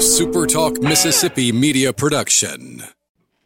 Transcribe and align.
SuperTalk 0.00 0.82
Mississippi 0.82 1.52
media 1.52 1.92
production. 1.92 2.82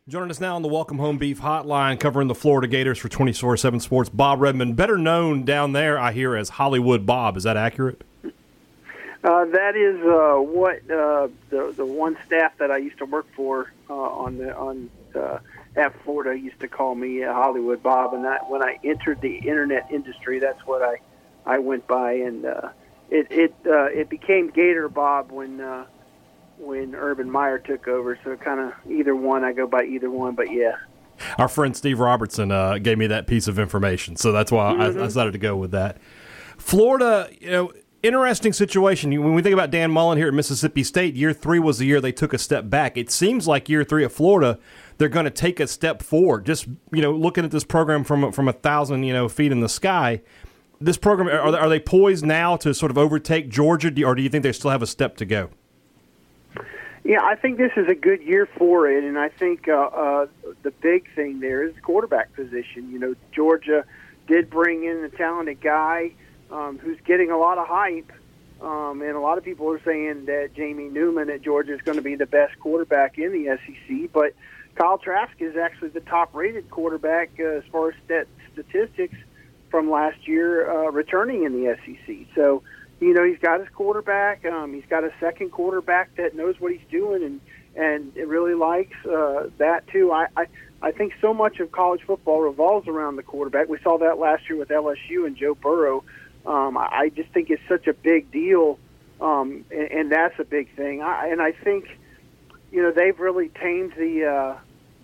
Joining 0.07 0.31
us 0.31 0.39
now 0.39 0.55
on 0.55 0.63
the 0.63 0.69
Welcome 0.69 0.99
Home 0.99 1.19
Beef 1.19 1.41
Hotline, 1.41 1.99
covering 1.99 2.29
the 2.29 2.35
Florida 2.37 2.69
Gators 2.69 2.97
for 2.97 3.09
24 3.09 3.57
7 3.57 3.81
Sports, 3.81 4.09
Bob 4.09 4.41
Redmond, 4.41 4.77
better 4.77 4.97
known 4.97 5.43
down 5.43 5.73
there, 5.73 5.99
I 5.99 6.13
hear, 6.13 6.37
as 6.37 6.51
Hollywood 6.51 7.05
Bob. 7.05 7.37
Is 7.37 7.43
that 7.43 7.57
accurate? 7.57 8.03
Uh, 8.23 9.47
that 9.47 9.75
is 9.75 10.01
uh, 10.07 10.41
what 10.41 10.89
uh, 10.89 11.27
the 11.51 11.75
the 11.77 11.85
one 11.85 12.17
staff 12.25 12.57
that 12.59 12.71
I 12.71 12.77
used 12.77 12.99
to 12.99 13.05
work 13.05 13.27
for 13.35 13.73
uh, 13.91 13.93
on 13.93 14.39
the 14.39 14.57
on 14.57 14.91
uh, 15.17 15.39
at 15.75 16.01
Florida 16.05 16.39
used 16.39 16.61
to 16.61 16.69
call 16.69 16.95
me 16.95 17.25
uh, 17.25 17.33
Hollywood 17.33 17.83
Bob, 17.83 18.15
and 18.15 18.25
that 18.27 18.49
when 18.49 18.63
I 18.63 18.79
entered 18.85 19.21
the 19.21 19.39
internet 19.39 19.91
industry, 19.91 20.39
that's 20.39 20.65
what 20.67 20.83
I 20.83 20.99
I 21.45 21.59
went 21.59 21.89
by, 21.89 22.13
and 22.13 22.45
uh, 22.45 22.69
it 23.11 23.27
it 23.33 23.55
uh, 23.67 23.87
it 23.87 24.09
became 24.09 24.51
Gator 24.51 24.89
Bob 24.89 25.33
when 25.33 25.61
uh, 25.61 25.87
when 26.59 26.95
Urban 26.95 27.31
Meyer 27.31 27.59
took 27.59 27.89
over. 27.89 28.19
So 28.25 28.37
kind 28.37 28.61
of 28.61 28.73
either 28.91 29.15
one, 29.15 29.45
I 29.45 29.53
go 29.53 29.67
by 29.67 29.85
either 29.85 30.11
one, 30.11 30.35
but 30.35 30.53
yeah. 30.53 30.77
Our 31.39 31.49
friend 31.49 31.77
Steve 31.77 32.01
Robertson 32.01 32.51
uh, 32.51 32.79
gave 32.79 32.99
me 32.99 33.07
that 33.07 33.27
piece 33.27 33.47
of 33.47 33.59
information, 33.59 34.17
so 34.17 34.33
that's 34.33 34.51
why 34.51 34.73
Mm-hmm. 34.73 34.99
I, 34.99 35.03
I 35.03 35.07
decided 35.07 35.33
to 35.35 35.39
go 35.39 35.57
with 35.57 35.71
that. 35.71 35.99
Florida, 36.59 37.29
you 37.41 37.51
know, 37.51 37.73
interesting 38.03 38.53
situation. 38.53 39.11
When 39.23 39.35
we 39.35 39.43
think 39.43 39.53
about 39.55 39.71
Dan 39.71 39.91
Mullen 39.91 40.19
here 40.19 40.29
at 40.29 40.35
Mississippi 40.35 40.83
State, 40.83 41.15
year 41.15 41.33
three 41.33 41.59
was 41.59 41.79
the 41.79 41.87
year 41.87 42.01
they 42.01 42.13
took 42.13 42.33
a 42.33 42.39
step 42.39 42.69
back. 42.69 42.97
It 42.97 43.11
seems 43.11 43.47
like 43.47 43.69
year 43.69 43.85
three 43.85 44.05
at 44.05 44.13
Florida, 44.13 44.59
they're 44.99 45.09
going 45.09 45.25
to 45.25 45.31
take 45.31 45.61
a 45.61 45.67
step 45.67 46.03
forward. 46.03 46.45
Just 46.47 46.67
you 46.93 47.01
know, 47.03 47.13
looking 47.13 47.45
at 47.45 47.51
this 47.51 47.65
program 47.65 48.05
from 48.05 48.33
from 48.33 48.49
a 48.49 48.53
thousand 48.53 49.05
you 49.05 49.13
know 49.13 49.29
feet 49.29 49.53
in 49.53 49.61
the 49.61 49.69
sky. 49.69 50.21
This 50.81 50.97
program 50.99 51.29
are 51.29 51.57
are 51.57 51.69
they 51.69 51.81
poised 51.81 52.27
now 52.27 52.57
to 52.57 52.75
sort 52.75 52.91
of 52.91 52.99
overtake 52.99 53.49
Georgia, 53.49 53.89
or 54.05 54.15
do 54.15 54.23
you 54.23 54.29
think 54.29 54.43
they 54.43 54.53
still 54.53 54.71
have 54.71 54.83
a 54.83 54.87
step 54.87 55.17
to 55.19 55.25
go? 55.25 55.51
Yeah, 57.05 57.23
I 57.23 57.37
think 57.37 57.59
this 57.59 57.73
is 57.77 57.87
a 57.87 57.95
good 57.95 58.23
year 58.23 58.49
for 58.57 58.89
it, 58.89 59.05
and 59.05 59.19
I 59.19 59.29
think 59.29 59.69
uh, 59.69 59.73
uh, 59.73 60.27
the 60.63 60.71
big 60.71 61.07
thing 61.15 61.39
there 61.39 61.63
is 61.63 61.75
the 61.75 61.83
quarterback 61.83 62.33
position. 62.35 62.91
You 62.91 62.99
know, 62.99 63.15
Georgia 63.31 63.85
did 64.27 64.49
bring 64.49 64.85
in 64.85 65.05
a 65.05 65.11
talented 65.11 65.61
guy 65.61 66.13
um, 66.51 66.79
who's 66.79 66.99
getting 67.05 67.31
a 67.31 67.37
lot 67.37 67.59
of 67.59 67.69
hype, 67.69 68.11
um, 68.63 69.03
and 69.03 69.11
a 69.11 69.21
lot 69.21 69.37
of 69.37 69.45
people 69.45 69.71
are 69.71 69.83
saying 69.85 70.25
that 70.25 70.55
Jamie 70.57 70.89
Newman 70.89 71.29
at 71.29 71.43
Georgia 71.43 71.75
is 71.75 71.83
going 71.83 71.99
to 71.99 72.03
be 72.03 72.15
the 72.15 72.25
best 72.25 72.59
quarterback 72.59 73.19
in 73.19 73.33
the 73.33 73.59
SEC. 73.67 74.11
But 74.11 74.33
Kyle 74.75 74.97
Trask 74.97 75.35
is 75.41 75.57
actually 75.59 75.91
the 75.91 76.01
top-rated 76.01 76.71
quarterback 76.71 77.33
uh, 77.39 77.59
as 77.59 77.65
far 77.71 77.91
as 77.91 77.95
stat- 78.07 78.29
statistics 78.55 79.17
from 79.71 79.91
last 79.91 80.27
year, 80.27 80.71
uh, 80.71 80.91
returning 80.91 81.45
in 81.45 81.53
the 81.53 81.77
SEC. 81.85 82.17
So 82.35 82.63
you 83.01 83.15
know 83.15 83.25
he's 83.25 83.39
got 83.39 83.61
his 83.61 83.69
quarterback. 83.71 84.45
Um, 84.45 84.75
he's 84.75 84.87
got 84.89 85.05
a 85.05 85.13
second 85.21 85.51
quarterback 85.51 86.15
that 86.17 86.35
knows 86.35 86.57
what 86.59 86.73
he's 86.73 86.87
doing 86.91 87.23
and 87.23 87.41
and 87.77 88.17
it 88.17 88.29
really 88.29 88.55
likes 88.55 88.97
uh, 89.05 89.49
that 89.59 89.87
too. 89.89 90.13
I, 90.13 90.27
I 90.37 90.47
I 90.83 90.93
think 90.93 91.15
so 91.21 91.33
much 91.33 91.61
of 91.61 91.73
college 91.73 92.03
football 92.07 92.41
revolves 92.43 92.89
around 92.89 93.17
the 93.17 93.23
quarterback. 93.23 93.69
We 93.69 93.79
saw 93.83 93.99
that 93.99 94.19
last 94.19 94.49
year 94.49 94.59
with 94.59 94.69
LSU 94.69 95.27
and 95.27 95.37
Joe 95.37 95.55
Burrow. 95.55 96.05
Um, 96.47 96.77
I 96.77 97.11
just 97.15 97.31
think 97.31 97.49
it's 97.49 97.63
such 97.69 97.87
a 97.87 97.95
big 97.95 98.31
deal, 98.31 98.79
um, 99.19 99.65
and, 99.71 99.91
and 99.91 100.13
that's 100.13 100.39
a 100.39 100.45
big 100.45 100.75
thing. 100.77 101.01
I, 101.01 101.29
and 101.29 101.41
I 101.41 101.53
think 101.53 101.99
you 102.71 102.83
know 102.83 102.93
they've 102.93 103.19
really 103.19 103.49
tamed 103.49 103.95
the 103.97 104.27
uh, 104.27 104.59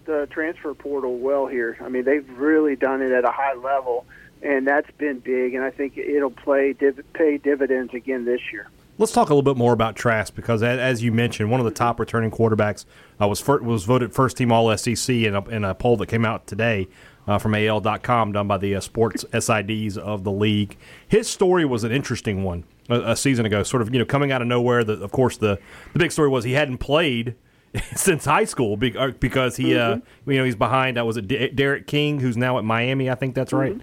the 0.04 0.28
transfer 0.30 0.74
portal 0.74 1.18
well 1.18 1.46
here. 1.46 1.76
I 1.80 1.88
mean 1.88 2.04
they've 2.04 2.28
really 2.38 2.76
done 2.76 3.02
it 3.02 3.10
at 3.10 3.24
a 3.24 3.32
high 3.32 3.54
level 3.54 4.04
and 4.42 4.66
that's 4.66 4.90
been 4.98 5.18
big. 5.18 5.54
And 5.54 5.64
I 5.64 5.70
think 5.70 5.96
it'll 5.96 6.30
play 6.30 6.72
div- 6.72 7.04
pay 7.12 7.38
dividends 7.38 7.94
again 7.94 8.24
this 8.24 8.40
year. 8.52 8.68
Let's 8.98 9.12
talk 9.12 9.30
a 9.30 9.34
little 9.34 9.54
bit 9.54 9.56
more 9.56 9.72
about 9.72 9.96
Trask 9.96 10.34
because, 10.34 10.62
as 10.62 11.02
you 11.02 11.10
mentioned, 11.10 11.50
one 11.50 11.58
of 11.58 11.64
the 11.64 11.72
top 11.72 11.98
returning 11.98 12.30
quarterbacks 12.30 12.84
uh, 13.20 13.26
was 13.26 13.40
fir- 13.40 13.60
was 13.60 13.84
voted 13.84 14.12
first 14.12 14.36
team 14.36 14.52
All 14.52 14.76
SEC 14.76 15.14
in 15.14 15.34
a, 15.34 15.48
in 15.48 15.64
a 15.64 15.74
poll 15.74 15.96
that 15.98 16.08
came 16.08 16.26
out 16.26 16.46
today 16.46 16.86
uh, 17.26 17.38
from 17.38 17.54
AL.com, 17.54 18.32
done 18.32 18.46
by 18.46 18.58
the 18.58 18.74
uh, 18.74 18.80
sports 18.80 19.24
SIDs 19.32 19.96
of 19.96 20.24
the 20.24 20.30
league. 20.30 20.76
His 21.08 21.28
story 21.28 21.64
was 21.64 21.82
an 21.82 21.92
interesting 21.92 22.44
one 22.44 22.64
a, 22.90 23.12
a 23.12 23.16
season 23.16 23.46
ago, 23.46 23.62
sort 23.62 23.80
of 23.80 23.90
you 23.90 23.98
know 23.98 24.04
coming 24.04 24.32
out 24.32 24.42
of 24.42 24.48
nowhere. 24.48 24.84
The, 24.84 24.94
of 25.00 25.12
course, 25.12 25.38
the 25.38 25.58
the 25.94 25.98
big 25.98 26.12
story 26.12 26.28
was 26.28 26.44
he 26.44 26.52
hadn't 26.52 26.78
played 26.78 27.36
since 27.94 28.26
high 28.26 28.44
school 28.44 28.78
uh, 28.98 29.12
because 29.18 29.56
he 29.56 29.78
uh, 29.78 29.96
you 30.26 30.36
know 30.36 30.44
he's 30.44 30.56
behind. 30.56 30.98
Uh, 30.98 31.06
was 31.06 31.16
it 31.16 31.26
D- 31.26 31.48
D'Eriq 31.48 31.86
King, 31.86 32.20
who's 32.20 32.36
now 32.36 32.58
at 32.58 32.64
Miami? 32.64 33.08
I 33.08 33.14
think 33.14 33.34
that's 33.34 33.54
right 33.54 33.80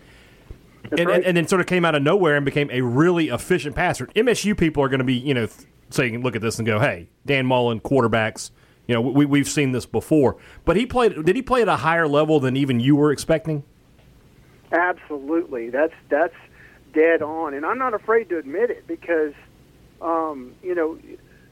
and, 0.91 0.99
right. 0.99 1.15
and, 1.15 1.25
and 1.25 1.37
then 1.37 1.47
sort 1.47 1.61
of 1.61 1.67
came 1.67 1.85
out 1.85 1.95
of 1.95 2.01
nowhere 2.01 2.35
and 2.35 2.45
became 2.45 2.69
a 2.71 2.81
really 2.81 3.29
efficient 3.29 3.75
passer. 3.75 4.07
MSU 4.07 4.57
people 4.57 4.83
are 4.83 4.89
going 4.89 4.99
to 4.99 5.05
be, 5.05 5.15
you 5.15 5.33
know, 5.33 5.47
saying, 5.89 6.21
look 6.21 6.35
at 6.35 6.41
this 6.41 6.59
and 6.59 6.65
go, 6.65 6.79
hey, 6.79 7.07
Dan 7.25 7.45
Mullen, 7.45 7.79
quarterbacks, 7.79 8.51
you 8.87 8.93
know, 8.93 9.01
we, 9.01 9.25
we've 9.25 9.49
seen 9.49 9.71
this 9.71 9.85
before. 9.85 10.37
But 10.65 10.77
he 10.77 10.85
played, 10.85 11.25
did 11.25 11.35
he 11.35 11.41
play 11.41 11.61
at 11.61 11.67
a 11.67 11.77
higher 11.77 12.07
level 12.07 12.39
than 12.39 12.55
even 12.55 12.79
you 12.79 12.95
were 12.95 13.11
expecting? 13.11 13.63
Absolutely, 14.71 15.69
that's 15.69 15.93
that's 16.09 16.35
dead 16.93 17.21
on, 17.21 17.53
and 17.53 17.65
I'm 17.65 17.77
not 17.77 17.93
afraid 17.93 18.27
to 18.29 18.37
admit 18.37 18.69
it 18.69 18.85
because, 18.85 19.33
um, 20.01 20.53
you 20.61 20.75
know, 20.75 20.97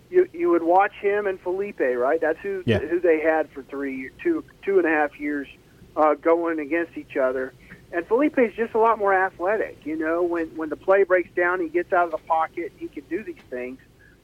you 0.09 0.27
you 0.33 0.49
would 0.49 0.63
watch 0.63 0.91
him 0.99 1.25
and 1.25 1.41
Feleipe, 1.41 1.97
right? 1.97 2.19
That's 2.19 2.39
who 2.39 2.63
Yeah. 2.65 2.79
who 2.79 2.99
they 2.99 3.21
had 3.21 3.49
for 3.51 3.63
three, 3.63 4.09
two 4.21 4.43
two 4.63 4.79
and 4.79 4.85
a 4.85 4.89
half 4.89 5.17
years, 5.17 5.47
uh, 5.95 6.15
going 6.15 6.59
against 6.59 6.97
each 6.97 7.15
other. 7.15 7.53
And 7.91 8.07
Feleipe's 8.07 8.55
just 8.55 8.73
a 8.73 8.79
lot 8.79 8.97
more 8.97 9.13
athletic. 9.13 9.85
You 9.85 9.95
know, 9.97 10.23
when 10.23 10.47
when 10.55 10.69
the 10.69 10.75
play 10.75 11.03
breaks 11.03 11.29
down, 11.35 11.61
he 11.61 11.69
gets 11.69 11.93
out 11.93 12.05
of 12.05 12.11
the 12.11 12.25
pocket. 12.27 12.73
He 12.77 12.87
can 12.87 13.03
do 13.09 13.23
these 13.23 13.43
things, 13.49 13.79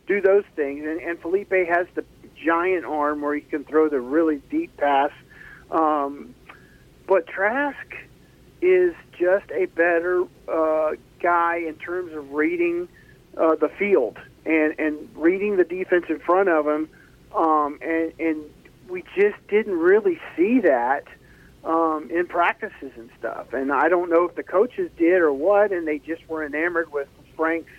do 0.07 0.21
those 0.21 0.43
things. 0.55 0.85
And, 0.85 0.99
and 0.99 1.21
Feleipe 1.21 1.67
has 1.67 1.87
the 1.95 2.03
giant 2.43 2.85
arm 2.85 3.21
where 3.21 3.35
he 3.35 3.41
can 3.41 3.63
throw 3.63 3.87
the 3.87 3.99
really 3.99 4.41
deep 4.49 4.75
pass. 4.77 5.11
Um, 5.69 6.35
but 7.07 7.27
Trask 7.27 7.95
is 8.61 8.93
just 9.17 9.49
a 9.51 9.65
better 9.65 10.23
uh, 10.47 10.91
guy 11.19 11.57
in 11.57 11.75
terms 11.75 12.13
of 12.13 12.31
reading 12.31 12.87
uh, 13.37 13.55
the 13.55 13.69
field 13.69 14.17
and 14.45 14.75
and 14.79 15.09
reading 15.15 15.57
the 15.57 15.63
defense 15.63 16.05
in 16.09 16.19
front 16.19 16.49
of 16.49 16.67
him. 16.67 16.89
Um, 17.35 17.79
and 17.81 18.11
and 18.19 18.43
we 18.89 19.03
just 19.15 19.37
didn't 19.47 19.77
really 19.77 20.19
see 20.35 20.59
that 20.61 21.05
um, 21.63 22.09
in 22.11 22.27
practices 22.27 22.91
and 22.95 23.09
stuff. 23.19 23.53
And 23.53 23.71
I 23.71 23.89
don't 23.89 24.09
know 24.09 24.25
if 24.25 24.35
the 24.35 24.43
coaches 24.43 24.89
did 24.97 25.21
or 25.21 25.31
what, 25.31 25.71
and 25.71 25.87
they 25.87 25.99
just 25.99 26.27
were 26.27 26.45
enamored 26.45 26.91
with 26.91 27.07
Frank's 27.35 27.71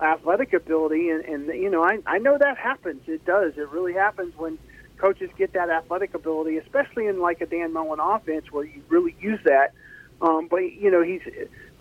athletic 0.00 0.52
ability. 0.52 1.10
And, 1.10 1.24
and 1.24 1.46
you 1.48 1.70
know, 1.70 1.82
I, 1.82 1.98
I 2.06 2.18
know 2.18 2.38
that 2.38 2.56
happens. 2.56 3.02
It 3.06 3.24
does. 3.24 3.54
It 3.56 3.68
really 3.70 3.92
happens 3.92 4.34
when 4.36 4.58
coaches 4.98 5.30
get 5.36 5.52
that 5.52 5.68
athletic 5.70 6.14
ability, 6.14 6.56
especially 6.58 7.06
in 7.06 7.20
like 7.20 7.40
a 7.40 7.46
Dan 7.46 7.72
Mullen 7.72 8.00
offense 8.00 8.50
where 8.50 8.64
you 8.64 8.82
really 8.88 9.14
use 9.20 9.40
that. 9.44 9.72
Um, 10.20 10.48
but 10.48 10.58
you 10.72 10.90
know, 10.90 11.02
he's 11.02 11.20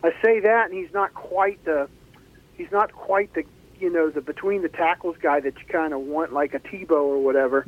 I 0.03 0.11
say 0.21 0.41
that, 0.41 0.69
and 0.69 0.73
he's 0.73 0.93
not 0.93 1.13
quite 1.13 1.63
the 1.63 1.87
he's 2.57 2.71
not 2.71 2.91
quite 2.91 3.33
the 3.33 3.43
you 3.79 3.91
know 3.91 4.09
the 4.09 4.21
between 4.21 4.61
the 4.61 4.69
tackles 4.69 5.15
guy 5.21 5.39
that 5.39 5.57
you 5.57 5.65
kind 5.67 5.93
of 5.93 6.01
want 6.01 6.33
like 6.33 6.53
a 6.53 6.59
Tebow 6.59 6.91
or 6.91 7.23
whatever. 7.23 7.65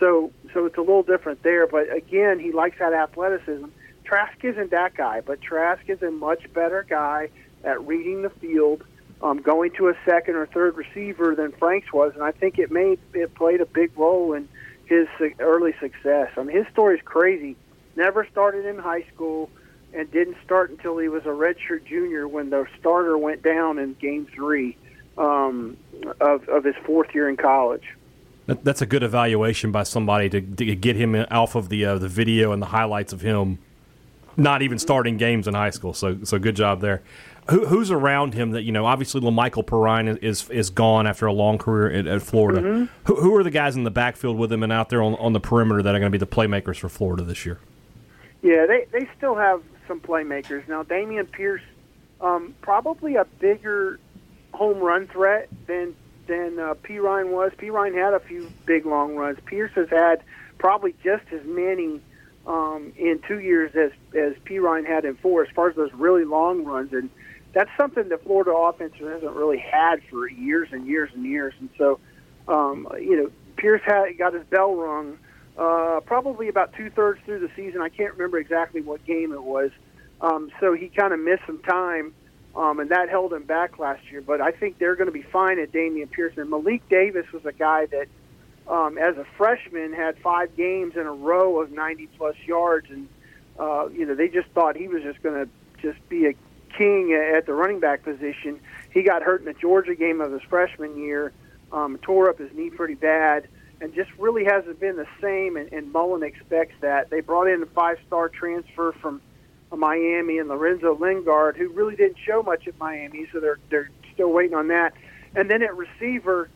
So 0.00 0.32
so 0.52 0.66
it's 0.66 0.76
a 0.76 0.80
little 0.80 1.02
different 1.02 1.42
there. 1.42 1.66
But 1.66 1.94
again, 1.94 2.38
he 2.38 2.52
likes 2.52 2.78
that 2.78 2.92
athleticism. 2.92 3.66
Trask 4.04 4.44
isn't 4.44 4.70
that 4.70 4.94
guy, 4.94 5.20
but 5.20 5.40
Trask 5.40 5.82
is 5.88 6.02
a 6.02 6.10
much 6.10 6.52
better 6.52 6.86
guy 6.88 7.28
at 7.64 7.84
reading 7.86 8.22
the 8.22 8.30
field, 8.30 8.84
um, 9.20 9.38
going 9.42 9.72
to 9.72 9.88
a 9.88 9.94
second 10.04 10.36
or 10.36 10.46
third 10.46 10.76
receiver 10.76 11.34
than 11.34 11.52
Franks 11.52 11.92
was, 11.92 12.12
and 12.14 12.22
I 12.22 12.30
think 12.30 12.58
it 12.58 12.70
made 12.70 13.00
it 13.12 13.34
played 13.34 13.60
a 13.60 13.66
big 13.66 13.90
role 13.96 14.32
in 14.32 14.48
his 14.86 15.08
early 15.40 15.74
success. 15.80 16.30
I 16.36 16.42
mean, 16.44 16.56
his 16.56 16.66
story 16.72 16.96
is 16.96 17.02
crazy. 17.04 17.56
Never 17.96 18.26
started 18.30 18.64
in 18.66 18.78
high 18.78 19.04
school 19.12 19.50
and 19.92 20.10
didn't 20.12 20.36
start 20.44 20.70
until 20.70 20.98
he 20.98 21.08
was 21.08 21.24
a 21.24 21.28
redshirt 21.30 21.84
junior 21.86 22.28
when 22.28 22.50
the 22.50 22.66
starter 22.78 23.18
went 23.18 23.42
down 23.42 23.78
in 23.78 23.94
game 23.94 24.26
three 24.32 24.76
um, 25.18 25.76
of, 26.20 26.48
of 26.48 26.64
his 26.64 26.76
fourth 26.84 27.14
year 27.14 27.28
in 27.28 27.36
college. 27.36 27.84
That, 28.46 28.64
that's 28.64 28.82
a 28.82 28.86
good 28.86 29.02
evaluation 29.02 29.72
by 29.72 29.82
somebody 29.82 30.28
to, 30.30 30.40
to 30.40 30.76
get 30.76 30.96
him 30.96 31.14
off 31.30 31.54
of 31.54 31.68
the 31.68 31.84
uh, 31.84 31.98
the 31.98 32.08
video 32.08 32.52
and 32.52 32.62
the 32.62 32.66
highlights 32.66 33.12
of 33.12 33.20
him 33.20 33.58
not 34.36 34.62
even 34.62 34.78
starting 34.78 35.16
games 35.16 35.48
in 35.48 35.54
high 35.54 35.70
school. 35.70 35.94
So 35.94 36.18
so 36.24 36.38
good 36.38 36.56
job 36.56 36.80
there. 36.80 37.02
Who, 37.48 37.64
who's 37.66 37.92
around 37.92 38.34
him 38.34 38.50
that 38.50 38.62
you 38.62 38.72
know? 38.72 38.86
Obviously, 38.86 39.20
Lamical 39.20 39.64
Perine 39.64 40.18
is 40.22 40.48
is 40.50 40.70
gone 40.70 41.06
after 41.06 41.26
a 41.26 41.32
long 41.32 41.58
career 41.58 41.90
at, 41.90 42.06
at 42.06 42.22
Florida. 42.22 42.88
Who, 43.04 43.16
who 43.16 43.36
are 43.36 43.42
the 43.42 43.50
guys 43.50 43.76
in 43.76 43.84
the 43.84 43.90
backfield 43.90 44.36
with 44.36 44.52
him 44.52 44.62
and 44.62 44.72
out 44.72 44.88
there 44.88 45.02
on, 45.02 45.14
on 45.14 45.32
the 45.32 45.40
perimeter 45.40 45.82
that 45.82 45.94
are 45.94 45.98
going 45.98 46.10
to 46.10 46.18
be 46.18 46.18
the 46.18 46.26
playmakers 46.26 46.78
for 46.78 46.88
Florida 46.88 47.22
this 47.22 47.46
year? 47.46 47.60
Yeah, 48.42 48.66
they 48.66 48.86
they 48.92 49.08
still 49.16 49.36
have 49.36 49.62
some 49.86 50.00
playmakers 50.00 50.66
now. 50.68 50.82
Dameon 50.82 51.30
Pierce, 51.30 51.62
um, 52.20 52.54
probably 52.60 53.16
a 53.16 53.24
bigger 53.24 54.00
home 54.52 54.78
run 54.78 55.06
threat 55.06 55.48
than 55.66 55.94
than 56.26 56.58
uh, 56.58 56.74
P 56.82 56.98
Ryan 56.98 57.30
was. 57.32 57.52
P 57.56 57.70
Ryan 57.70 57.94
had 57.94 58.14
a 58.14 58.20
few 58.20 58.50
big 58.64 58.86
long 58.86 59.16
runs. 59.16 59.38
Pierce 59.46 59.72
has 59.74 59.88
had 59.88 60.22
probably 60.58 60.94
just 61.04 61.24
as 61.32 61.44
many 61.44 62.00
um, 62.46 62.92
in 62.96 63.20
two 63.26 63.40
years 63.40 63.74
as 63.74 63.92
as 64.16 64.34
P 64.44 64.58
Ryan 64.58 64.84
had 64.84 65.04
in 65.04 65.16
four, 65.16 65.42
as 65.42 65.48
far 65.54 65.68
as 65.68 65.76
those 65.76 65.92
really 65.92 66.24
long 66.24 66.64
runs. 66.64 66.92
And 66.92 67.10
that's 67.52 67.70
something 67.76 68.08
the 68.08 68.18
Florida 68.18 68.52
offense 68.52 68.94
hasn't 68.98 69.34
really 69.34 69.58
had 69.58 70.02
for 70.10 70.28
years 70.28 70.68
and 70.72 70.86
years 70.86 71.10
and 71.14 71.24
years. 71.24 71.54
And 71.58 71.70
so, 71.78 71.98
um, 72.48 72.86
you 73.00 73.16
know, 73.16 73.30
Pierce 73.56 73.82
had 73.84 74.18
got 74.18 74.34
his 74.34 74.44
bell 74.44 74.74
rung 74.74 75.18
uh, 75.58 76.00
probably 76.04 76.48
about 76.48 76.74
two 76.74 76.90
thirds 76.90 77.20
through 77.24 77.40
the 77.40 77.50
season. 77.56 77.80
I 77.80 77.88
can't 77.88 78.12
remember 78.12 78.38
exactly 78.38 78.82
what 78.82 79.04
game 79.06 79.32
it 79.32 79.42
was. 79.42 79.70
Um, 80.20 80.50
so 80.60 80.74
he 80.74 80.88
kind 80.88 81.12
of 81.12 81.20
missed 81.20 81.42
some 81.46 81.62
time, 81.62 82.14
um, 82.56 82.80
and 82.80 82.90
that 82.90 83.08
held 83.08 83.32
him 83.32 83.44
back 83.44 83.78
last 83.78 84.10
year. 84.10 84.22
But 84.22 84.40
I 84.40 84.50
think 84.50 84.78
they're 84.78 84.96
going 84.96 85.06
to 85.06 85.12
be 85.12 85.22
fine 85.22 85.58
at 85.58 85.72
Dameon 85.72 86.10
Pearson. 86.10 86.48
Malik 86.48 86.88
Davis 86.88 87.26
was 87.32 87.44
a 87.44 87.52
guy 87.52 87.86
that, 87.86 88.08
um, 88.66 88.98
as 88.98 89.16
a 89.16 89.26
freshman, 89.36 89.92
had 89.92 90.18
five 90.18 90.56
games 90.56 90.94
in 90.96 91.06
a 91.06 91.12
row 91.12 91.60
of 91.60 91.70
90 91.70 92.08
plus 92.18 92.36
yards, 92.46 92.88
and 92.90 93.08
uh, 93.58 93.88
you 93.88 94.06
know 94.06 94.14
they 94.14 94.28
just 94.28 94.48
thought 94.48 94.76
he 94.76 94.88
was 94.88 95.02
just 95.02 95.22
going 95.22 95.46
to 95.46 95.50
just 95.82 96.08
be 96.08 96.26
a 96.26 96.34
king 96.76 97.12
at 97.12 97.46
the 97.46 97.52
running 97.52 97.80
back 97.80 98.02
position. 98.02 98.58
He 98.92 99.02
got 99.02 99.22
hurt 99.22 99.40
in 99.40 99.46
the 99.46 99.54
Georgia 99.54 99.94
game 99.94 100.20
of 100.20 100.32
his 100.32 100.42
freshman 100.42 100.96
year, 100.96 101.32
um, 101.72 101.98
tore 101.98 102.30
up 102.30 102.38
his 102.38 102.52
knee 102.54 102.70
pretty 102.70 102.94
bad 102.94 103.48
and 103.80 103.94
just 103.94 104.10
really 104.18 104.44
hasn't 104.44 104.80
been 104.80 104.96
the 104.96 105.06
same. 105.20 105.56
And, 105.56 105.72
and 105.72 105.92
Mullen 105.92 106.22
expects 106.22 106.74
that. 106.80 107.10
They 107.10 107.20
brought 107.20 107.46
in 107.46 107.62
a 107.62 107.66
five-star 107.66 108.30
transfer 108.30 108.92
from 109.00 109.20
Miami 109.74 110.38
and 110.38 110.48
Lorenzo 110.48 110.96
Lingard, 110.96 111.56
who 111.56 111.68
really 111.68 111.96
didn't 111.96 112.18
show 112.24 112.42
much 112.42 112.68
at 112.68 112.78
Miami, 112.78 113.26
so 113.32 113.40
they're 113.40 113.58
they're 113.70 113.90
still 114.14 114.30
waiting 114.30 114.54
on 114.54 114.68
that. 114.68 114.94
And 115.34 115.50
then 115.50 115.62
at 115.62 115.76
receiver, 115.76 116.48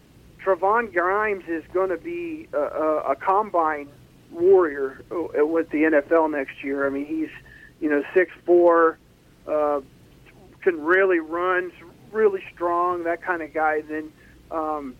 Trevon 0.44 0.92
Grimes 0.92 1.44
is 1.48 1.64
going 1.72 1.90
to 1.90 1.96
be 1.96 2.48
a, 2.52 2.58
a, 2.58 2.96
a 3.12 3.16
combine 3.16 3.88
warrior 4.30 5.02
with 5.10 5.70
the 5.70 5.82
NFL 5.82 6.30
next 6.30 6.62
year. 6.62 6.86
I 6.86 6.90
mean, 6.90 7.06
he's 7.06 7.30
you 7.80 7.90
know 7.90 8.02
six 8.14 8.30
four, 8.46 8.98
uh, 9.46 9.80
can 10.62 10.82
really 10.82 11.18
run, 11.18 11.72
really 12.12 12.42
strong, 12.54 13.04
that 13.04 13.22
kind 13.22 13.42
of 13.42 13.52
guy. 13.52 13.82
Then 13.82 14.12
um, 14.50 14.96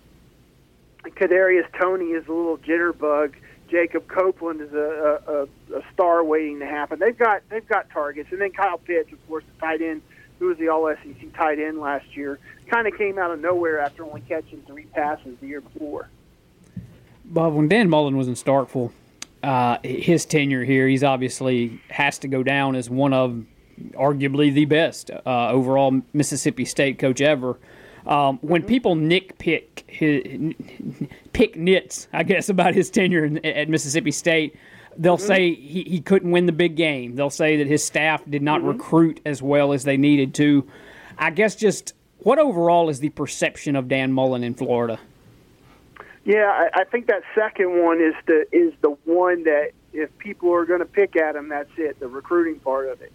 Kadarius 1.05 1.67
Toney 1.81 2.07
is 2.07 2.27
a 2.27 2.33
little 2.33 2.59
jitterbug. 2.59 3.35
Jacob 3.71 4.09
Copeland 4.09 4.61
is 4.61 4.73
a, 4.73 5.49
a, 5.71 5.77
a 5.77 5.83
star 5.93 6.25
waiting 6.25 6.59
to 6.61 6.67
happen. 6.67 6.99
They've 6.99 7.17
got 7.17 7.43
they've 7.49 7.67
got 7.67 7.91
targets, 7.91 8.31
and 8.33 8.41
then 8.41 8.53
Kyle 8.53 8.79
Pitts, 8.79 9.13
of 9.13 9.29
course, 9.29 9.45
the 9.55 9.61
tight 9.61 9.81
end, 9.81 10.03
who 10.39 10.47
was 10.47 10.59
the 10.59 10.69
All 10.69 10.93
SEC 11.03 11.33
tight 11.35 11.59
end 11.59 11.79
last 11.79 12.17
year, 12.17 12.39
kind 12.69 12.87
of 12.87 12.97
came 12.97 13.19
out 13.19 13.31
of 13.31 13.41
nowhere 13.41 13.81
after 13.81 14.05
only 14.05 14.23
catching 14.23 14.63
three 14.63 14.87
passes 14.87 15.37
the 15.41 15.47
year 15.47 15.61
before. 15.61 16.09
Bob, 17.25 17.55
when 17.55 17.69
Dan 17.69 17.89
Mullen 17.89 18.17
was 18.17 18.27
in 18.27 18.35
Starkville, 18.35 18.93
uh, 19.43 19.79
his 19.85 20.25
tenure 20.25 20.65
here, 20.65 20.89
he's 20.89 21.05
obviously 21.05 21.81
has 21.89 22.19
to 22.19 22.29
go 22.29 22.43
down 22.43 22.75
as 22.75 22.91
one 22.91 23.13
of 23.13 23.45
arguably 23.93 24.53
the 24.53 24.65
best 24.65 25.11
uh, 25.11 25.49
overall 25.51 26.03
Mississippi 26.13 26.65
State 26.65 26.99
coach 26.99 27.21
ever. 27.21 27.59
Um, 28.06 28.38
when 28.43 28.62
people 28.62 28.97
nitpick 28.97 29.88
his, 29.88 30.55
pick 31.32 31.56
nits, 31.56 32.08
I 32.12 32.23
guess, 32.23 32.49
about 32.49 32.75
his 32.75 32.91
tenure 32.91 33.25
in, 33.25 33.44
at 33.44 33.69
Mississippi 33.69 34.11
State, 34.11 34.56
they'll 34.97 35.17
mm-hmm. 35.17 35.26
say 35.26 35.55
he, 35.55 35.82
he 35.85 36.00
couldn't 36.00 36.31
win 36.31 36.47
the 36.47 36.52
big 36.52 36.76
game. 36.76 37.17
They'll 37.17 37.31
say 37.31 37.56
that 37.56 37.67
his 37.67 37.85
staff 37.85 38.23
did 38.29 38.43
not 38.43 38.61
mm-hmm. 38.61 38.69
recruit 38.69 39.20
as 39.25 39.43
well 39.43 39.73
as 39.73 39.85
they 39.85 39.97
needed 39.97 40.35
to. 40.37 40.69
I 41.19 41.31
guess 41.31 41.55
just 41.55 41.94
what 42.20 42.38
overall 42.38 42.88
is 42.88 43.00
the 43.00 43.11
perception 43.11 43.76
of 43.76 43.88
Dan 43.88 44.12
Mullen 44.12 44.44
in 44.44 44.55
Florida? 44.55 44.99
Yeah, 46.25 46.47
I, 46.47 46.81
I 46.81 46.85
think 46.85 47.06
that 47.06 47.23
second 47.35 47.82
one 47.82 48.00
is 48.00 48.14
the 48.26 48.47
is 48.52 48.75
the 48.82 48.91
one 49.05 49.44
that 49.44 49.70
if 49.93 50.17
people 50.19 50.52
are 50.52 50.64
going 50.64 50.81
to 50.81 50.87
pick 50.87 51.17
at 51.17 51.35
him, 51.35 51.49
that's 51.49 51.70
it. 51.76 51.99
The 51.99 52.08
recruiting 52.08 52.61
part 52.61 52.88
of 52.88 53.00
it 53.00 53.12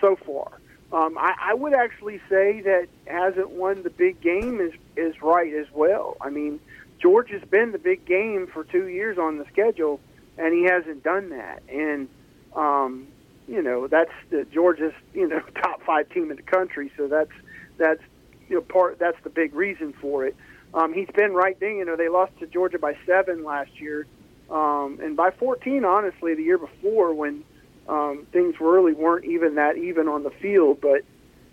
so 0.00 0.16
far. 0.16 0.58
Um, 0.92 1.16
I, 1.18 1.34
I 1.40 1.54
would 1.54 1.72
actually 1.72 2.20
say 2.28 2.62
that 2.62 2.88
hasn't 3.06 3.50
won 3.50 3.82
the 3.82 3.90
big 3.90 4.20
game 4.20 4.60
is 4.60 4.72
is 4.96 5.22
right 5.22 5.52
as 5.54 5.66
well. 5.72 6.16
I 6.20 6.30
mean, 6.30 6.58
Georgia's 7.00 7.44
been 7.48 7.72
the 7.72 7.78
big 7.78 8.04
game 8.04 8.48
for 8.52 8.64
two 8.64 8.88
years 8.88 9.16
on 9.16 9.38
the 9.38 9.44
schedule, 9.52 10.00
and 10.36 10.52
he 10.52 10.64
hasn't 10.64 11.04
done 11.04 11.30
that. 11.30 11.62
And 11.68 12.08
um, 12.56 13.06
you 13.46 13.62
know 13.62 13.86
that's 13.86 14.12
the 14.30 14.44
Georgia's 14.52 14.92
you 15.14 15.28
know 15.28 15.40
top 15.62 15.82
five 15.82 16.08
team 16.10 16.30
in 16.30 16.36
the 16.36 16.42
country, 16.42 16.90
so 16.96 17.06
that's 17.06 17.32
that's 17.78 18.02
you 18.48 18.56
know 18.56 18.62
part 18.62 18.98
that's 18.98 19.20
the 19.22 19.30
big 19.30 19.54
reason 19.54 19.92
for 19.92 20.26
it. 20.26 20.34
Um, 20.74 20.92
he's 20.92 21.08
been 21.14 21.32
right 21.32 21.58
there. 21.60 21.72
You 21.72 21.84
know 21.84 21.96
they 21.96 22.08
lost 22.08 22.36
to 22.40 22.46
Georgia 22.46 22.78
by 22.80 22.96
seven 23.06 23.44
last 23.44 23.80
year, 23.80 24.06
um, 24.50 24.98
and 25.00 25.16
by 25.16 25.30
14 25.30 25.84
honestly 25.84 26.34
the 26.34 26.42
year 26.42 26.58
before 26.58 27.14
when 27.14 27.44
um, 27.90 28.26
things 28.32 28.54
really 28.60 28.92
weren't 28.92 29.24
even 29.24 29.56
that 29.56 29.76
even 29.76 30.08
on 30.08 30.22
the 30.22 30.30
field. 30.30 30.80
But 30.80 31.02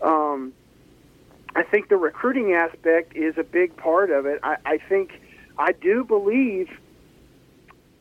um, 0.08 0.54
I 1.56 1.64
think 1.64 1.90
the 1.90 1.98
recruiting 1.98 2.54
aspect 2.54 3.16
is 3.16 3.38
a 3.38 3.44
big 3.44 3.76
part 3.76 4.12
of 4.12 4.28
it. 4.28 4.40
I, 4.44 4.58
I 4.64 4.78
think 4.78 5.20
I 5.58 5.72
do 5.72 6.04
believe, 6.04 6.70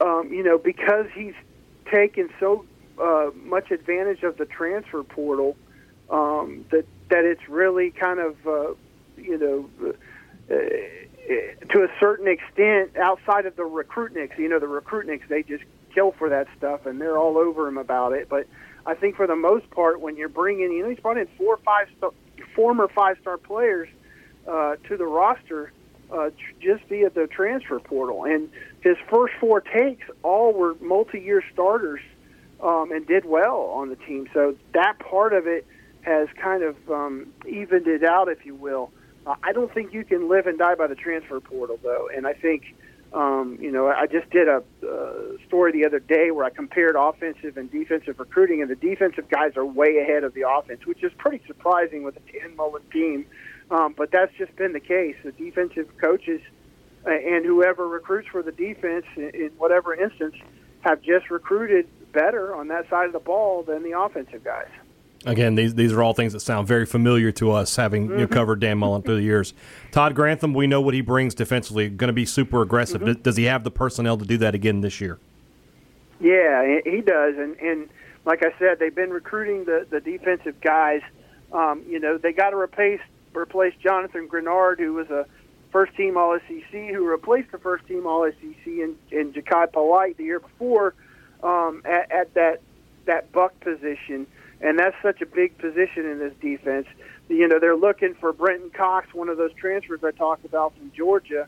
um, 0.01 0.31
you 0.31 0.43
know, 0.43 0.59
because 0.59 1.07
he's 1.15 1.35
taken 1.91 2.29
so 2.39 2.67
uh, 3.03 3.31
much 3.35 3.71
advantage 3.71 4.23
of 4.23 4.37
the 4.37 4.45
transfer 4.45 5.03
portal 5.03 5.57
um, 6.11 6.67
that 6.71 6.85
that 7.09 7.25
it's 7.25 7.49
really 7.49 7.91
kind 7.91 8.21
of 8.21 8.47
uh, 8.47 8.75
you 9.17 9.39
know. 9.39 9.71
Uh, 9.85 9.93
to 11.71 11.83
a 11.83 11.89
certain 11.99 12.29
extent, 12.29 12.97
outside 12.97 13.47
of 13.47 13.57
the 13.57 13.65
recruitniks, 13.65 14.39
you 14.39 14.49
know, 14.49 14.61
the 14.61 14.67
recruitniks, 14.67 15.27
they 15.27 15.43
just 15.43 15.65
kill 15.97 16.13
for 16.13 16.29
that 16.29 16.47
stuff, 16.57 16.87
and 16.87 17.01
they're 17.01 17.17
all 17.17 17.39
over 17.39 17.67
him 17.67 17.79
about 17.79 18.13
it. 18.13 18.29
But 18.29 18.47
I 18.85 18.95
think 18.95 19.17
for 19.17 19.27
the 19.27 19.37
most 19.37 19.69
part, 19.71 20.01
when 20.01 20.17
you're 20.17 20.29
bringing, 20.29 20.71
you 20.73 20.83
know, 20.83 20.91
he's 20.91 21.01
brought 21.01 21.17
in 21.17 21.27
four 21.39 21.55
or 21.55 21.61
five 21.65 21.89
star, 21.97 22.11
former 22.55 22.89
five 22.89 23.17
star 23.23 23.39
players 23.39 23.89
uh, 24.47 24.77
to 24.89 24.97
the 24.97 25.07
roster 25.07 25.73
uh, 26.13 26.31
just 26.61 26.85
via 26.85 27.11
the 27.11 27.27
transfer 27.27 27.81
portal, 27.81 28.25
and 28.25 28.49
his 28.81 28.97
first 29.11 29.35
four 29.41 29.61
takes 29.61 30.07
all 30.23 30.53
were 30.53 30.77
multi 30.81 31.19
year 31.19 31.43
starters 31.53 32.01
um, 32.63 32.93
and 32.93 33.07
did 33.07 33.25
well 33.25 33.73
on 33.75 33.89
the 33.89 33.97
team. 33.97 34.29
So 34.33 34.55
that 34.75 34.99
part 34.99 35.33
of 35.33 35.47
it 35.47 35.67
has 36.03 36.29
kind 36.41 36.63
of 36.63 36.77
um, 36.91 37.33
evened 37.49 37.89
it 37.89 38.05
out, 38.05 38.29
if 38.29 38.47
you 38.47 38.55
will. 38.55 38.93
Uh, 39.27 39.35
I 39.43 39.53
don't 39.53 39.73
think 39.75 39.93
you 39.93 40.05
can 40.05 40.29
live 40.29 40.47
and 40.47 40.57
die 40.59 40.77
by 40.77 40.87
the 40.87 40.95
transfer 40.95 41.41
portal, 41.41 41.81
though, 41.83 42.09
and 42.15 42.27
I 42.27 42.35
think 42.35 42.77
um, 43.13 43.59
you 43.61 43.71
know, 43.71 43.89
I 43.89 44.07
just 44.07 44.29
did 44.31 44.49
a 44.49 44.63
uh, 44.87 45.13
story 45.47 45.73
the 45.73 45.87
other 45.87 46.01
day 46.01 46.31
where 46.31 46.45
I 46.45 46.51
compared 46.51 46.97
offensive 46.97 47.57
and 47.57 47.71
defensive 47.71 48.19
recruiting, 48.19 48.61
and 48.63 48.71
the 48.71 48.77
defensive 48.77 49.29
guys 49.29 49.57
are 49.57 49.65
way 49.65 49.99
ahead 49.99 50.25
of 50.25 50.35
the 50.35 50.49
offense, 50.49 50.87
which 50.87 51.03
is 51.03 51.13
pretty 51.17 51.41
surprising 51.47 52.03
with 52.03 52.17
a 52.17 52.33
Dan 52.33 52.57
Mullen 52.57 52.83
team. 52.93 53.27
Um, 53.71 53.95
but 53.97 54.11
that's 54.11 54.33
just 54.37 54.55
been 54.57 54.73
the 54.73 54.81
case. 54.81 55.17
The 55.25 55.33
defensive 55.33 55.89
coaches 55.99 56.41
uh, 57.07 57.11
and 57.11 57.45
whoever 57.45 57.89
recruits 57.89 58.29
for 58.29 58.43
the 58.43 58.53
defense 58.53 59.07
in 59.17 59.51
whatever 59.59 59.95
instance 59.95 60.35
have 60.81 61.01
just 61.03 61.31
recruited 61.31 61.89
better 62.13 62.55
on 62.55 62.69
that 62.69 62.89
side 62.89 63.07
of 63.07 63.13
the 63.13 63.19
ball 63.19 63.63
than 63.63 63.83
the 63.83 63.99
offensive 63.99 64.45
guys. 64.45 64.69
Again, 65.27 65.57
these 65.57 65.75
these 65.75 65.93
are 65.93 66.03
all 66.03 66.15
things 66.15 66.33
that 66.33 66.41
sound 66.41 66.69
very 66.69 66.87
familiar 66.87 67.33
to 67.33 67.51
us, 67.51 67.75
having 67.75 68.05
you 68.05 68.09
know, 68.09 68.25
mm-hmm. 68.25 68.33
covered 68.33 68.61
Dan 68.61 68.79
Mullen 68.79 69.03
through 69.03 69.17
the 69.17 69.23
years. 69.23 69.55
Todd 69.91 70.15
Grantham, 70.15 70.55
we 70.55 70.67
know 70.67 70.81
what 70.81 70.95
he 70.95 71.01
brings 71.01 71.35
defensively. 71.35 71.89
Going 71.89 72.09
to 72.09 72.15
be 72.15 72.25
super 72.25 72.63
aggressive. 72.63 73.03
Mm-hmm. 73.03 73.23
Does 73.23 73.37
he 73.37 73.45
have 73.45 73.65
the 73.65 73.71
personnel 73.71 74.17
to 74.19 74.25
do 74.25 74.39
that 74.39 74.55
again 74.55 74.81
this 74.81 75.01
year? 75.01 75.19
Yeah, 76.21 76.81
he 76.85 77.01
does. 77.01 77.35
And 77.37 77.57
and 77.57 77.89
like 78.25 78.45
I 78.45 78.57
said, 78.59 78.79
they've 78.79 78.95
been 78.95 79.11
recruiting 79.11 79.65
the 79.65 79.87
the 79.91 80.01
defensive 80.01 80.61
guys. 80.61 81.03
Um, 81.53 81.83
you 81.89 81.99
know, 81.99 82.19
they 82.19 82.33
got 82.33 82.51
to 82.51 82.57
replace 82.57 83.01
replace 83.35 83.75
Jonathan 83.83 84.29
Greenard, 84.29 84.79
who 84.79 84.95
was 84.95 85.11
a 85.11 85.27
first 85.73 85.95
team 85.97 86.17
All 86.17 86.39
SEC, 86.47 86.71
who 86.71 87.07
replaced 87.07 87.53
the 87.53 87.59
first 87.59 87.87
team 87.87 88.07
All 88.07 88.27
SEC 88.31 88.67
in, 88.67 88.97
in 89.11 89.33
Jachai 89.33 89.73
Polite 89.73 90.17
the 90.17 90.25
year 90.25 90.41
before 90.41 90.95
um, 91.43 91.83
at, 91.85 92.11
at 92.11 92.35
that 92.35 92.61
that 93.07 93.31
buck 93.33 93.59
position 93.61 94.27
and 94.61 94.79
that's 94.79 94.97
such 95.03 95.21
a 95.21 95.27
big 95.27 95.57
position 95.59 96.07
in 96.07 96.19
this 96.19 96.33
defense. 96.41 96.87
You 97.29 97.49
know, 97.49 97.59
they're 97.59 97.77
looking 97.77 98.15
for 98.15 98.33
Brenton 98.33 98.71
Cox, 98.71 99.13
one 99.13 99.29
of 99.29 99.37
those 99.37 99.53
transfers 99.55 100.01
I 100.05 100.13
talked 100.13 100.45
about 100.45 100.77
from 100.77 100.93
Georgia, 100.93 101.47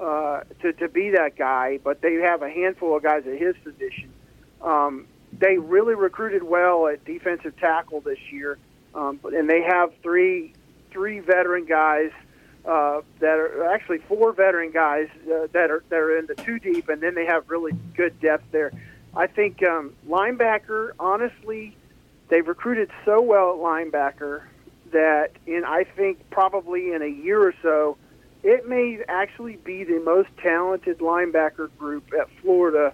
uh, 0.00 0.40
to 0.62 0.72
to 0.74 0.88
be 0.88 1.10
that 1.10 1.36
guy. 1.36 1.78
But 1.82 2.00
they 2.00 2.14
have 2.14 2.42
a 2.42 2.50
handful 2.50 2.96
of 2.96 3.02
guys 3.02 3.24
at 3.26 3.38
his 3.38 3.54
position. 3.62 4.10
Um, 4.62 5.06
they 5.32 5.58
really 5.58 5.94
recruited 5.94 6.42
well 6.42 6.88
at 6.88 7.04
defensive 7.04 7.56
tackle 7.58 8.00
this 8.00 8.18
year, 8.30 8.58
um, 8.94 9.20
and 9.24 9.48
they 9.48 9.62
have 9.62 9.92
three 10.02 10.54
three 10.90 11.20
veteran 11.20 11.66
guys 11.66 12.10
uh, 12.64 13.02
that 13.20 13.38
are 13.38 13.66
actually 13.66 13.98
four 13.98 14.32
veteran 14.32 14.72
guys 14.72 15.08
uh, 15.26 15.46
that 15.52 15.70
are 15.70 15.84
that 15.90 15.98
are 15.98 16.18
in 16.18 16.26
the 16.26 16.34
two 16.34 16.58
deep, 16.58 16.88
and 16.88 17.02
then 17.02 17.14
they 17.14 17.26
have 17.26 17.48
really 17.48 17.72
good 17.94 18.18
depth 18.20 18.50
there. 18.50 18.72
I 19.14 19.26
think 19.26 19.62
um, 19.62 19.94
linebacker, 20.08 20.92
honestly 20.98 21.76
They've 22.28 22.46
recruited 22.46 22.90
so 23.04 23.20
well 23.20 23.52
at 23.52 23.56
linebacker 23.58 24.42
that 24.92 25.32
in 25.46 25.64
I 25.64 25.84
think 25.84 26.30
probably 26.30 26.92
in 26.92 27.02
a 27.02 27.06
year 27.06 27.40
or 27.42 27.54
so, 27.62 27.96
it 28.42 28.68
may 28.68 29.00
actually 29.08 29.56
be 29.56 29.84
the 29.84 30.00
most 30.00 30.28
talented 30.42 30.98
linebacker 30.98 31.68
group 31.78 32.10
at 32.18 32.28
Florida 32.40 32.92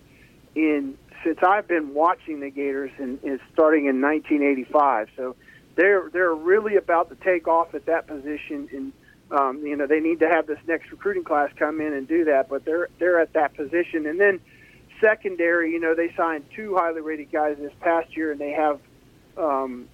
in 0.54 0.96
since 1.22 1.38
I've 1.42 1.66
been 1.66 1.94
watching 1.94 2.40
the 2.40 2.50
Gators 2.50 2.90
in, 2.98 3.18
in 3.22 3.40
starting 3.52 3.86
in 3.86 4.00
1985. 4.00 5.08
So 5.16 5.36
they're 5.76 6.10
they're 6.10 6.34
really 6.34 6.76
about 6.76 7.08
to 7.10 7.16
take 7.16 7.48
off 7.48 7.74
at 7.74 7.86
that 7.86 8.06
position, 8.06 8.68
and 8.72 8.92
Um, 9.30 9.64
you 9.66 9.74
know, 9.74 9.86
they 9.86 10.00
need 10.00 10.20
to 10.20 10.28
have 10.28 10.46
this 10.46 10.58
next 10.68 10.90
recruiting 10.92 11.24
class 11.24 11.50
come 11.58 11.80
in 11.80 11.92
and 11.92 12.06
do 12.06 12.24
that, 12.26 12.48
but 12.48 12.64
they're 12.64 12.88
they're 12.98 13.18
at 13.18 13.32
that 13.32 13.54
position. 13.54 14.06
And 14.06 14.20
then 14.20 14.38
secondary, 15.00 15.72
you 15.72 15.80
know, 15.80 15.94
they 15.94 16.12
signed 16.14 16.44
two 16.54 16.76
highly 16.76 17.00
rated 17.00 17.32
guys 17.32 17.56
this 17.58 17.72
past 17.80 18.16
year, 18.16 18.30
and 18.30 18.40
they 18.40 18.52
have 18.52 18.78
um, 19.36 19.88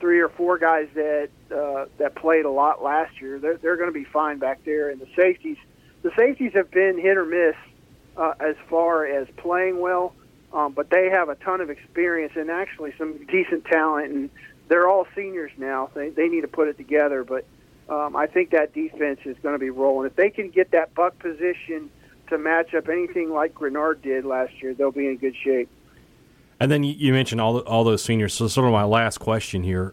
three 0.00 0.20
or 0.20 0.28
four 0.28 0.58
guys 0.58 0.88
that 0.94 1.28
uh, 1.54 1.86
that 1.98 2.14
played 2.14 2.44
a 2.44 2.50
lot 2.50 2.82
last 2.82 3.20
year. 3.20 3.38
They're 3.38 3.56
they're 3.56 3.76
going 3.76 3.92
to 3.92 3.98
be 3.98 4.04
fine 4.04 4.38
back 4.38 4.64
there. 4.64 4.90
And 4.90 5.00
the 5.00 5.08
safeties, 5.16 5.56
the 6.02 6.10
safeties 6.16 6.52
have 6.54 6.70
been 6.70 6.98
hit 6.98 7.16
or 7.16 7.24
miss 7.24 7.56
uh, 8.16 8.34
as 8.40 8.56
far 8.68 9.06
as 9.06 9.26
playing 9.36 9.80
well, 9.80 10.14
um, 10.52 10.72
but 10.72 10.90
they 10.90 11.10
have 11.10 11.28
a 11.28 11.34
ton 11.36 11.60
of 11.60 11.70
experience 11.70 12.32
and 12.36 12.50
actually 12.50 12.92
some 12.98 13.24
decent 13.26 13.64
talent. 13.64 14.12
And 14.12 14.30
they're 14.68 14.88
all 14.88 15.06
seniors 15.14 15.52
now. 15.56 15.90
They 15.94 16.10
they 16.10 16.28
need 16.28 16.42
to 16.42 16.48
put 16.48 16.68
it 16.68 16.76
together, 16.76 17.24
but. 17.24 17.44
Um, 17.86 18.16
I 18.16 18.28
think 18.28 18.52
that 18.52 18.72
defense 18.72 19.20
is 19.26 19.36
going 19.42 19.54
to 19.54 19.58
be 19.58 19.68
rolling. 19.68 20.06
If 20.06 20.16
they 20.16 20.30
can 20.30 20.48
get 20.48 20.70
that 20.70 20.94
buck 20.94 21.18
position 21.18 21.90
to 22.30 22.38
match 22.38 22.72
up 22.74 22.88
anything 22.88 23.30
like 23.30 23.54
Greenard 23.54 24.00
did 24.00 24.24
last 24.24 24.62
year, 24.62 24.72
they'll 24.72 24.90
be 24.90 25.06
in 25.06 25.18
good 25.18 25.36
shape. 25.36 25.68
And 26.64 26.72
then 26.72 26.82
you 26.82 27.12
mentioned 27.12 27.42
all 27.42 27.58
all 27.58 27.84
those 27.84 28.02
seniors. 28.02 28.32
So 28.32 28.48
sort 28.48 28.66
of 28.66 28.72
my 28.72 28.84
last 28.84 29.18
question 29.18 29.64
here: 29.64 29.92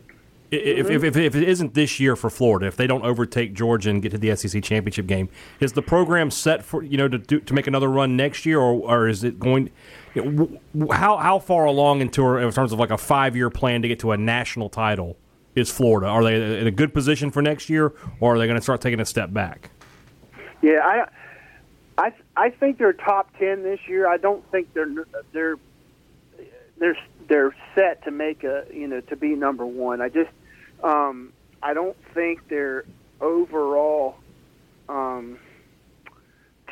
if, 0.51 0.87
Mm-hmm. 0.87 0.95
if, 0.95 1.03
if, 1.03 1.17
if 1.17 1.35
it 1.35 1.43
isn't 1.43 1.73
this 1.73 1.99
year 1.99 2.15
for 2.15 2.29
Florida, 2.29 2.65
if 2.65 2.77
they 2.77 2.87
don't 2.87 3.03
overtake 3.03 3.53
Georgia 3.53 3.89
and 3.89 4.01
get 4.01 4.11
to 4.11 4.17
the 4.17 4.33
SEC 4.37 4.63
championship 4.63 5.05
game, 5.05 5.27
is 5.59 5.73
the 5.73 5.81
program 5.81 6.31
set 6.31 6.63
for 6.63 6.81
you 6.81 6.95
know 6.95 7.09
to 7.09 7.17
do, 7.17 7.41
to 7.41 7.53
make 7.53 7.67
another 7.67 7.89
run 7.89 8.15
next 8.15 8.45
year, 8.45 8.61
or, 8.61 8.71
or 8.89 9.09
is 9.09 9.25
it 9.25 9.37
going? 9.37 9.69
You 10.13 10.61
how 10.93 11.17
how 11.17 11.39
far 11.39 11.65
along 11.65 11.99
into 11.99 12.37
in 12.37 12.49
terms 12.53 12.71
of 12.71 12.79
like 12.79 12.91
a 12.91 12.97
five 12.97 13.35
year 13.35 13.49
plan 13.49 13.81
to 13.81 13.89
get 13.89 13.99
to 13.99 14.13
a 14.13 14.17
national 14.17 14.69
title 14.69 15.17
is 15.55 15.69
Florida? 15.69 16.07
Are 16.07 16.23
they 16.23 16.57
in 16.57 16.67
a 16.67 16.71
good 16.71 16.93
position 16.93 17.31
for 17.31 17.41
next 17.41 17.69
year, 17.69 17.91
or 18.21 18.35
are 18.35 18.39
they 18.39 18.45
going 18.45 18.55
to 18.55 18.63
start 18.63 18.79
taking 18.79 19.01
a 19.01 19.05
step 19.05 19.33
back? 19.33 19.71
Yeah, 20.61 20.79
I, 21.97 22.05
I, 22.05 22.13
I 22.37 22.49
think 22.49 22.77
they're 22.77 22.93
top 22.93 23.37
ten 23.37 23.61
this 23.61 23.81
year. 23.89 24.07
I 24.07 24.15
don't 24.15 24.49
think 24.51 24.73
they're 24.73 24.93
they're 25.33 25.57
they're 26.81 26.97
they're 27.29 27.55
set 27.75 28.03
to 28.03 28.11
make 28.11 28.43
a 28.43 28.65
you 28.73 28.87
know 28.87 28.99
to 29.01 29.15
be 29.15 29.35
number 29.35 29.65
one. 29.65 30.01
I 30.01 30.09
just 30.09 30.31
um, 30.83 31.31
I 31.63 31.73
don't 31.73 31.95
think 32.13 32.49
their 32.49 32.83
overall 33.21 34.15
um, 34.89 35.37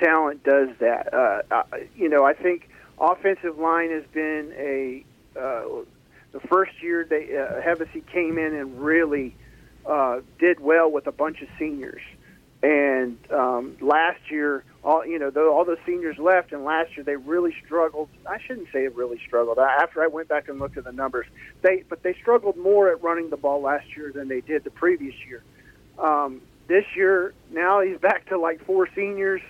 talent 0.02 0.44
does 0.44 0.70
that. 0.80 1.14
Uh, 1.14 1.42
I, 1.52 1.88
you 1.96 2.10
know, 2.10 2.26
I 2.26 2.34
think 2.34 2.70
offensive 3.00 3.60
line 3.60 3.92
has 3.92 4.04
been 4.12 4.52
a 4.58 5.06
uh, 5.40 5.84
the 6.32 6.40
first 6.40 6.82
year 6.82 7.06
they 7.08 7.38
uh, 7.38 7.62
Hevesy 7.62 8.06
came 8.12 8.40
in 8.40 8.56
and 8.56 8.82
really 8.82 9.36
uh, 9.86 10.22
did 10.40 10.60
well 10.60 10.92
with 10.92 11.06
a 11.06 11.12
bunch 11.12 11.42
of 11.44 11.48
seniors. 11.60 12.02
And 12.64 13.18
um, 13.32 13.78
last 13.80 14.20
year, 14.30 14.64
all 14.84 15.06
you 15.06 15.20
know, 15.20 15.32
all 15.52 15.66
the 15.66 15.78
seniors 15.86 16.18
left, 16.18 16.52
and 16.54 16.64
last 16.64 16.96
year 16.96 17.04
they 17.04 17.18
really 17.18 17.54
struggled. 17.66 18.10
I 18.26 18.40
shouldn't 18.40 18.68
say 18.72 18.86
it 18.86 18.96
really 18.96 19.20
struggled. 19.26 19.60
After 19.60 20.02
I 20.02 20.08
went 20.08 20.30
back 20.30 20.48
and 20.48 20.60
looked 20.60 20.78
at 20.78 20.86
the 20.86 20.92
numbers, 20.92 21.26
they 21.62 21.84
but 21.90 22.04
they 22.04 22.14
struggled 22.14 22.56
more 22.56 22.90
at 22.90 23.04
running 23.04 23.30
the 23.30 23.38
ball 23.38 23.62
last 23.62 23.96
year 23.96 24.12
than 24.14 24.28
they 24.28 24.42
did 24.42 24.64
the 24.64 24.72
previous 24.72 25.16
year. 25.28 25.44
Um, 25.98 26.42
this 26.68 26.86
year, 26.96 27.34
now 27.52 27.82
he's 27.82 27.98
back 27.98 28.30
to 28.30 28.40
like 28.40 28.64
four 28.66 28.88
seniors 28.96 29.42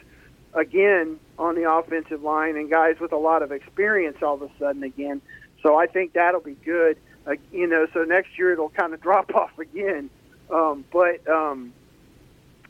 again 0.53 1.19
on 1.38 1.55
the 1.55 1.71
offensive 1.71 2.24
line, 2.24 2.55
and 2.57 2.69
guys 2.69 2.95
with 3.00 3.12
a 3.12 3.17
lot 3.17 3.43
of 3.43 3.51
experience 3.51 4.17
all 4.24 4.36
of 4.36 4.41
a 4.41 4.50
sudden 4.57 4.83
again. 4.83 5.21
So 5.62 5.77
I 5.77 5.86
think 5.86 6.13
that'll 6.13 6.41
be 6.41 6.57
good. 6.65 6.98
Uh, 7.27 7.33
you 7.51 7.67
know, 7.67 7.86
so 7.93 8.03
next 8.03 8.38
year 8.38 8.53
it'll 8.53 8.69
kind 8.69 8.93
of 8.93 9.01
drop 9.03 9.33
off 9.36 9.57
again. 9.59 10.09
Um, 10.50 10.86
but 10.91 11.27
um, 11.29 11.74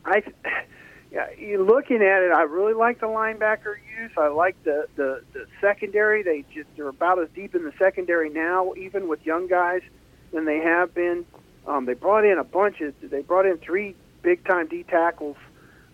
I, 0.04 0.22
yeah, 1.12 1.26
you 1.36 1.62
looking 1.64 1.96
at 1.96 2.22
it, 2.22 2.32
I 2.32 2.42
really 2.42 2.74
like 2.74 3.00
the 3.00 3.06
linebacker 3.06 3.76
use. 3.98 4.12
I 4.16 4.28
like 4.28 4.62
the, 4.62 4.86
the 4.94 5.22
the 5.32 5.46
secondary. 5.60 6.22
They 6.22 6.44
just 6.54 6.68
they're 6.76 6.88
about 6.88 7.18
as 7.18 7.28
deep 7.34 7.54
in 7.54 7.64
the 7.64 7.72
secondary 7.78 8.30
now, 8.30 8.74
even 8.76 9.08
with 9.08 9.24
young 9.26 9.48
guys, 9.48 9.82
than 10.32 10.44
they 10.44 10.58
have 10.58 10.94
been. 10.94 11.26
Um, 11.66 11.84
they 11.84 11.94
brought 11.94 12.24
in 12.24 12.38
a 12.38 12.44
bunch 12.44 12.80
of. 12.80 12.94
They 13.02 13.22
brought 13.22 13.44
in 13.44 13.58
three 13.58 13.96
big 14.22 14.44
time 14.46 14.68
D 14.68 14.84
tackles, 14.84 15.36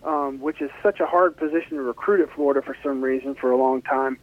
um, 0.03 0.39
which 0.39 0.61
is 0.61 0.69
such 0.83 0.99
a 0.99 1.07
hard 1.07 1.35
position 1.35 1.77
to 1.77 1.81
recruit 1.81 2.21
at 2.21 2.31
Florida 2.35 2.61
for 2.61 2.77
some 2.83 3.01
reason 3.01 3.33
for 3.33 3.49
a 3.49 3.57
long 3.57 3.81
time. 3.81 4.19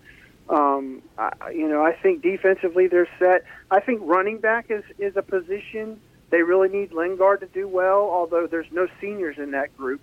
Um, 0.48 1.02
I, 1.18 1.50
you 1.50 1.68
know, 1.68 1.84
I 1.84 1.92
think 1.92 2.22
defensively 2.22 2.86
they're 2.86 3.08
set. 3.18 3.44
I 3.68 3.80
think 3.80 4.00
running 4.04 4.38
back 4.38 4.66
is 4.70 4.84
is 4.98 5.16
a 5.16 5.22
position 5.22 6.00
they 6.30 6.42
really 6.42 6.68
need 6.68 6.92
Lingard 6.92 7.40
to 7.40 7.46
do 7.46 7.66
well, 7.66 8.08
although 8.10 8.46
there's 8.46 8.70
no 8.70 8.86
seniors 9.00 9.38
in 9.38 9.52
that 9.52 9.76
group. 9.76 10.02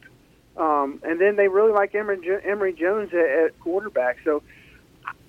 Um, 0.58 1.00
and 1.04 1.20
then 1.20 1.36
they 1.38 1.48
really 1.48 1.72
like 1.72 1.96
Emory, 1.96 2.20
Emory 2.44 2.74
Jones 2.74 3.12
at, 3.14 3.46
at 3.46 3.60
quarterback. 3.60 4.18
So 4.24 4.44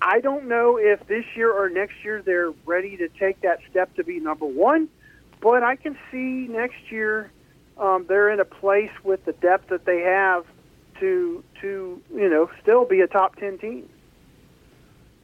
I 0.01 0.19
don't 0.19 0.47
know 0.47 0.77
if 0.77 1.05
this 1.07 1.25
year 1.35 1.51
or 1.51 1.69
next 1.69 2.03
year 2.03 2.21
they're 2.21 2.51
ready 2.65 2.97
to 2.97 3.07
take 3.07 3.41
that 3.41 3.59
step 3.69 3.95
to 3.95 4.03
be 4.03 4.19
number 4.19 4.45
one, 4.45 4.89
but 5.41 5.63
I 5.63 5.75
can 5.75 5.97
see 6.11 6.47
next 6.49 6.91
year 6.91 7.31
um, 7.77 8.05
they're 8.07 8.29
in 8.29 8.39
a 8.39 8.45
place 8.45 8.91
with 9.03 9.23
the 9.25 9.33
depth 9.33 9.69
that 9.69 9.85
they 9.85 10.01
have 10.01 10.45
to 10.99 11.43
to 11.61 12.01
you 12.13 12.29
know 12.29 12.49
still 12.61 12.85
be 12.85 13.01
a 13.01 13.07
top 13.07 13.35
ten 13.37 13.57
team 13.57 13.89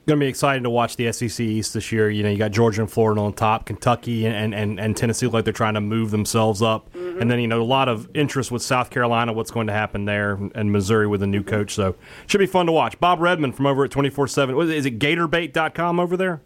going 0.10 0.20
to 0.20 0.24
be 0.26 0.30
exciting 0.30 0.64
to 0.64 0.70
watch 0.70 0.98
the 0.98 1.12
SEC 1.12 1.40
East 1.40 1.74
this 1.74 1.92
year. 1.92 2.10
You 2.10 2.24
know, 2.24 2.30
you 2.30 2.38
got 2.38 2.52
Georgia 2.52 2.82
and 2.82 2.92
Florida 2.92 3.22
on 3.22 3.32
top, 3.34 3.66
Kentucky 3.66 4.26
and, 4.26 4.54
and, 4.54 4.80
and 4.80 4.98
Tennessee 4.98 5.28
like 5.28 5.46
they're 5.46 5.54
trying 5.54 5.76
to 5.76 5.82
move 5.82 6.12
themselves 6.12 6.62
up. 6.62 6.92
Mm-hmm. 6.94 7.22
And 7.22 7.32
then, 7.32 7.40
you 7.40 7.48
know, 7.48 7.62
a 7.62 7.64
lot 7.64 7.88
of 7.88 8.10
interest 8.14 8.52
with 8.52 8.62
South 8.62 8.90
Carolina, 8.90 9.32
what's 9.32 9.52
going 9.52 9.68
to 9.68 9.74
happen 9.74 10.06
there, 10.06 10.40
and 10.56 10.72
Missouri 10.72 11.08
with 11.08 11.24
a 11.24 11.28
new 11.28 11.44
coach. 11.44 11.74
So 11.74 11.96
should 12.28 12.40
be 12.40 12.48
fun 12.48 12.66
to 12.66 12.72
watch. 12.72 13.00
Bob 13.00 13.20
Redmond 13.20 13.56
from 13.56 13.68
over 13.68 13.86
at 13.86 13.92
24 13.92 14.28
7. 14.28 14.72
Is 14.72 14.86
it 14.86 15.00
gatorbait.com 15.00 16.00
over 16.00 16.18
there? 16.18 16.42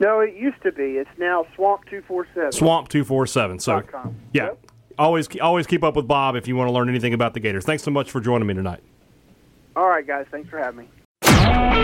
No, 0.00 0.20
it 0.20 0.34
used 0.34 0.62
to 0.62 0.72
be. 0.72 0.96
It's 0.98 1.10
now 1.18 1.46
Swamp 1.54 1.84
247. 1.86 2.52
Swamp 2.52 2.88
247. 2.88 3.58
So, 3.58 3.82
yeah. 4.32 4.44
Yep. 4.44 4.66
Always, 4.98 5.28
always 5.40 5.66
keep 5.66 5.82
up 5.82 5.96
with 5.96 6.06
Bob 6.06 6.36
if 6.36 6.46
you 6.46 6.54
want 6.54 6.68
to 6.68 6.72
learn 6.72 6.88
anything 6.88 7.14
about 7.14 7.34
the 7.34 7.40
Gators. 7.40 7.64
Thanks 7.64 7.82
so 7.82 7.90
much 7.90 8.10
for 8.10 8.20
joining 8.20 8.46
me 8.46 8.54
tonight. 8.54 8.80
All 9.74 9.88
right, 9.88 10.06
guys. 10.06 10.26
Thanks 10.30 10.48
for 10.48 10.58
having 10.58 10.80
me. 10.80 11.01